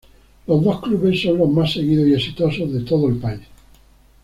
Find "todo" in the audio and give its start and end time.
2.81-3.07